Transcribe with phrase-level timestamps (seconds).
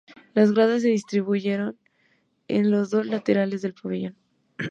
[0.33, 1.77] Las gradas se distribuyen
[2.47, 4.15] en los dos laterales del pabellón.